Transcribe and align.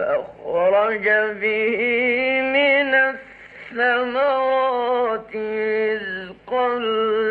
فأخرج 0.00 1.08
به 1.40 1.78
من 2.40 2.94
الثمرات 3.74 5.36
رزقا 5.36 6.68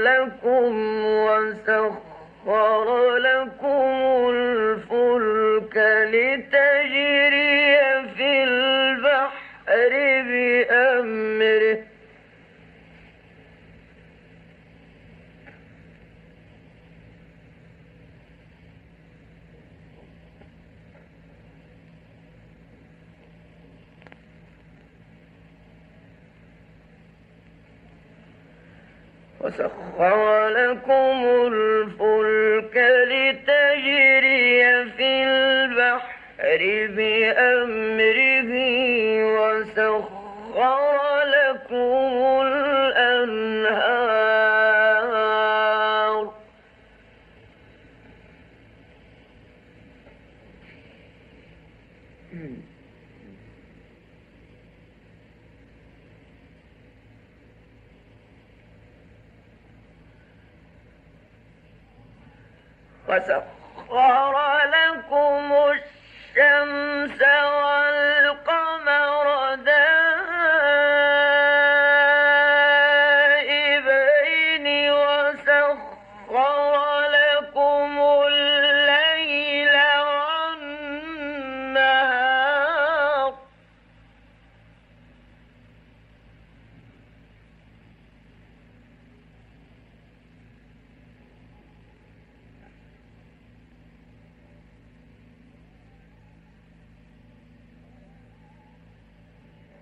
لكم 0.03 0.74
وسخر 1.06 2.78
بأمره 37.00 38.52
وسخر 39.36 41.09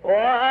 Oh, 0.07 0.46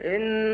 إن 0.00 0.53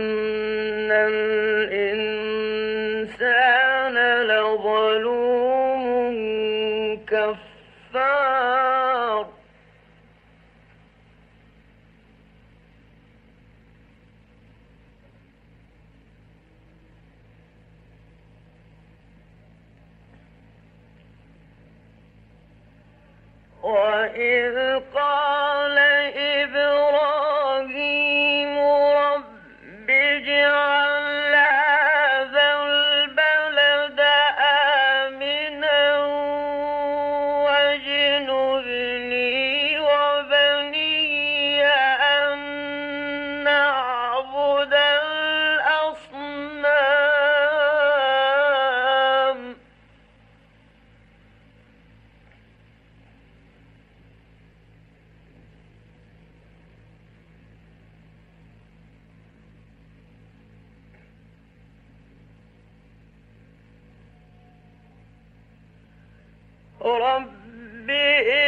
ربهم 66.99 68.40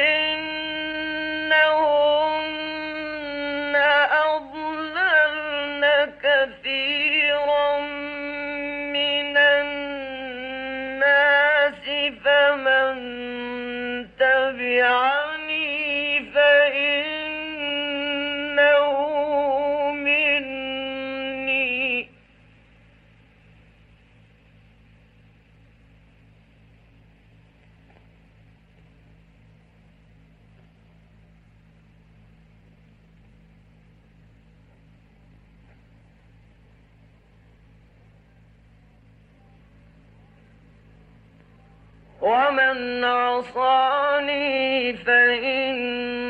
ومن 42.23 43.05
عصاني 43.05 44.93
فإن 44.97 46.22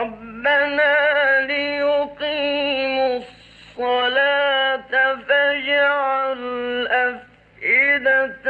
ربنا 0.00 1.40
ليقيموا 1.46 3.16
الصلاة 3.18 5.14
فاجعل 5.28 6.42
أفئدة 6.86 8.46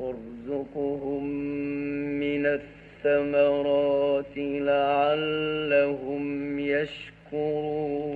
وارزقهم 0.00 1.24
من 2.20 2.46
الثمرات 2.46 4.36
لعلهم 4.36 6.24
يشكرون. 6.58 8.09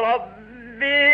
ومن 0.00 1.09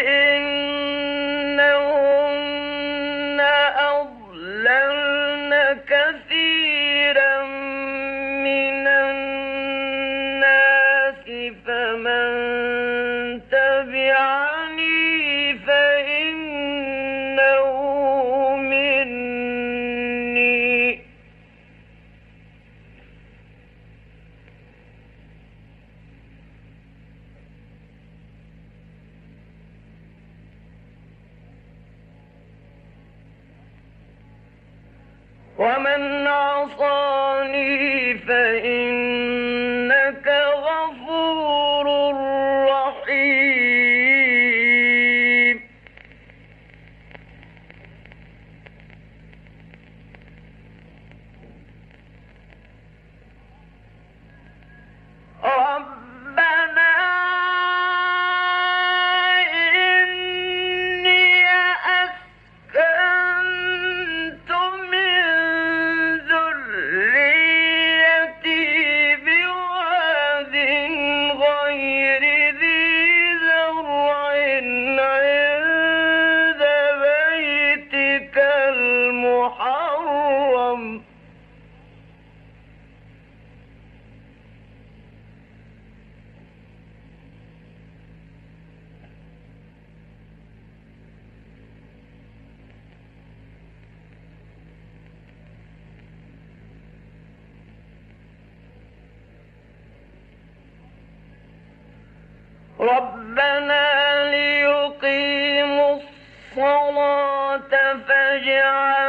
فاجعل 108.01 109.06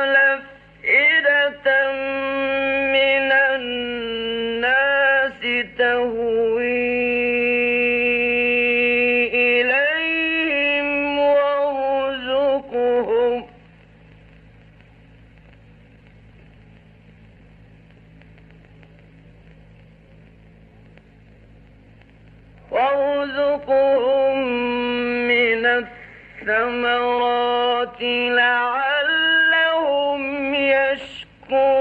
Mm. 31.50 31.77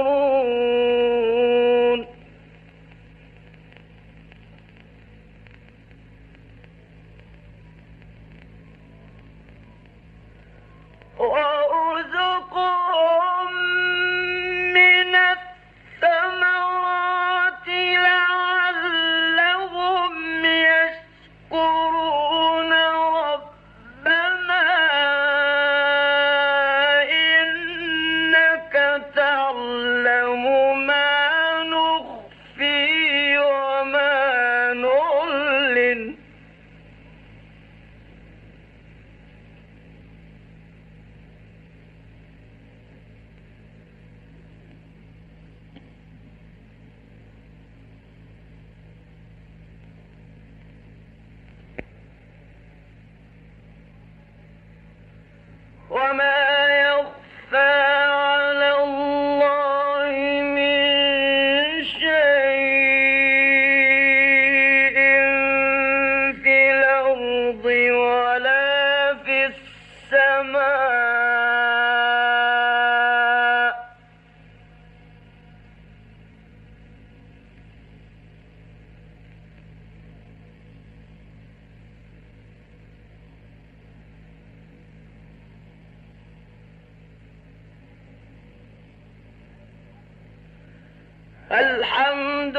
الحمد 91.53 92.57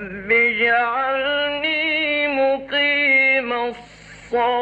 رب 0.00 0.30
اجعلني 0.32 2.28
مقيم 2.28 3.52
الصلاة. 3.52 4.59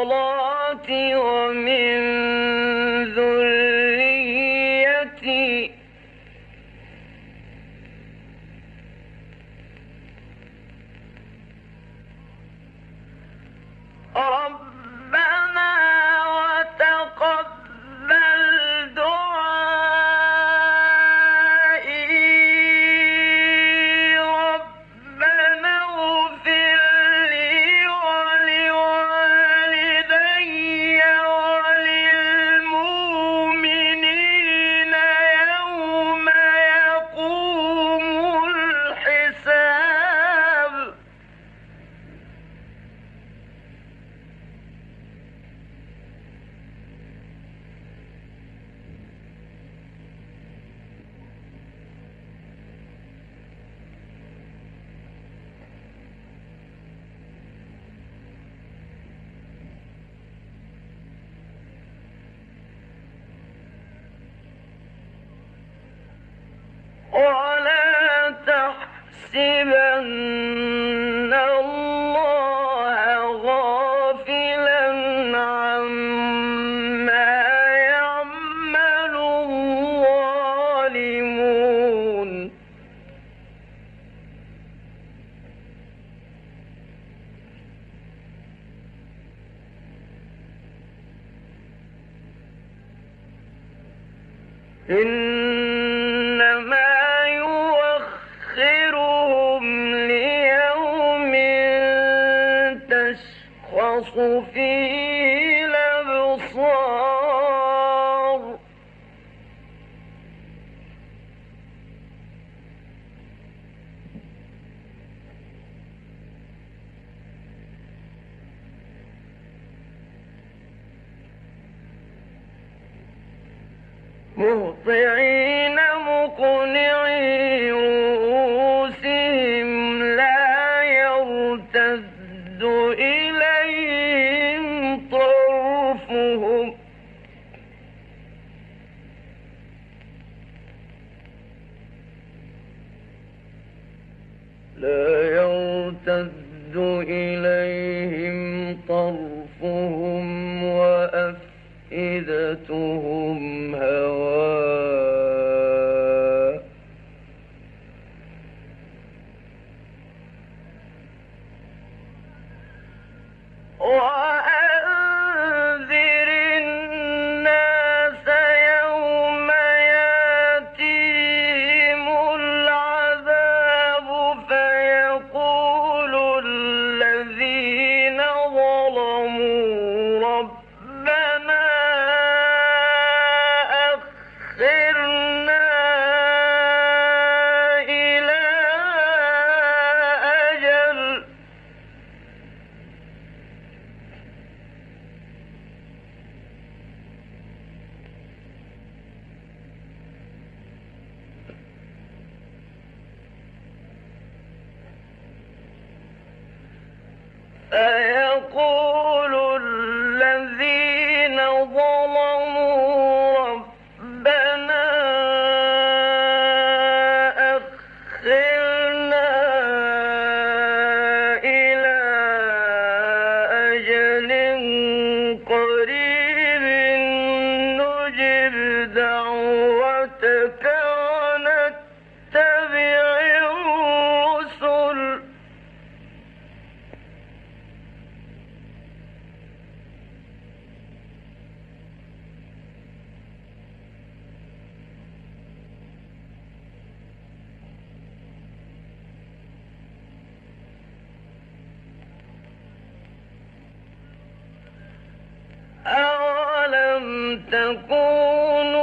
تكونوا 257.51 258.78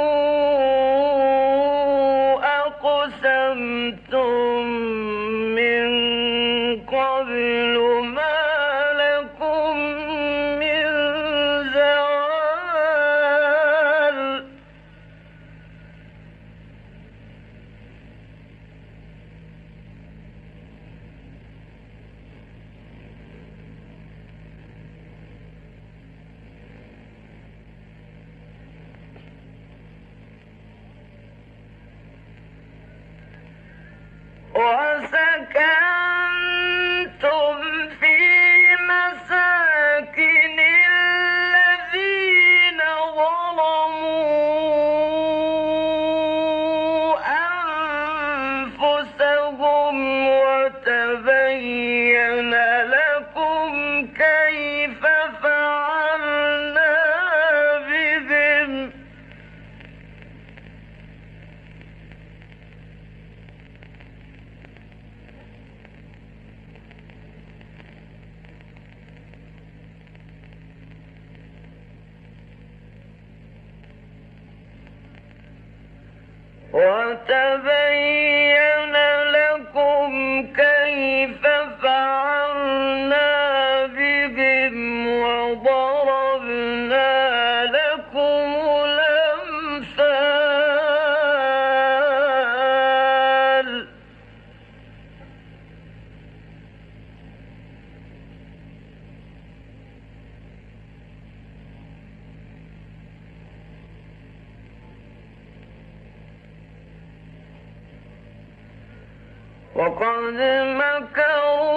وقد 109.77 110.37
مكروا 110.81 111.76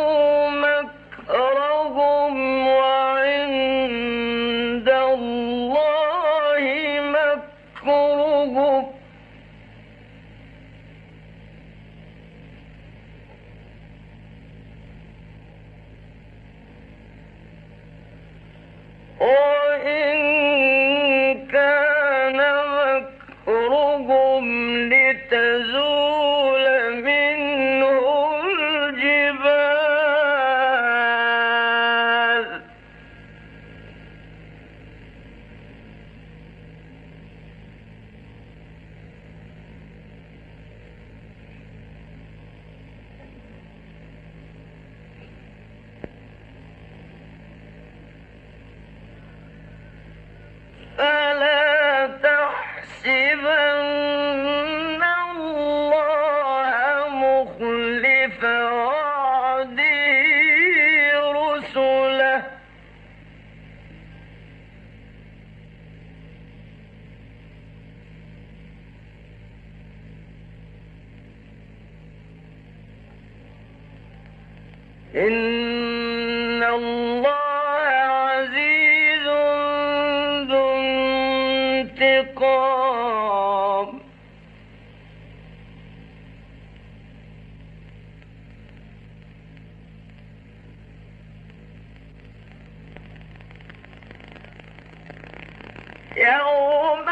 يوم 96.17 97.09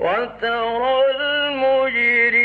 وترى 0.00 1.00
المجرمين 1.16 2.35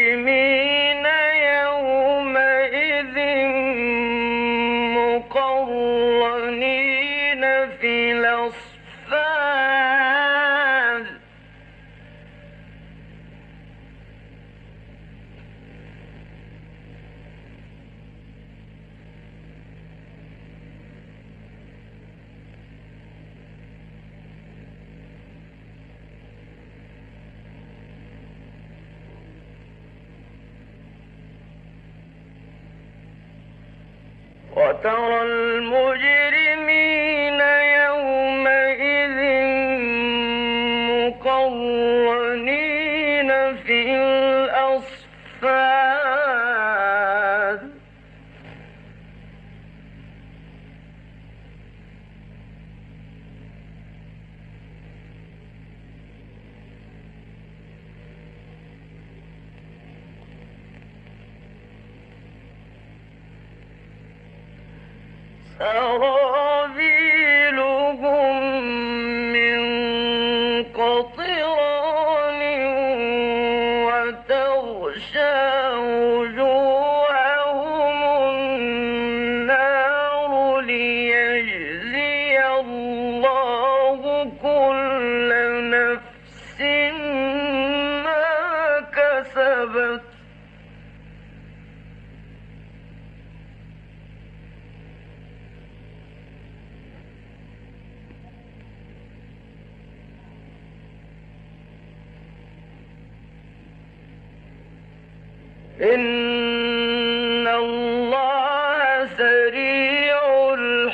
Hello. 65.63 66.40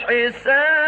حساب 0.08 0.85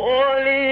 Holy 0.00 0.69